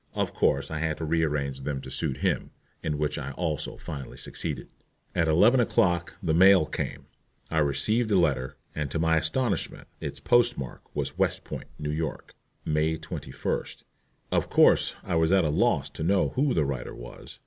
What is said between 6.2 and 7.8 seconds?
the mail came. I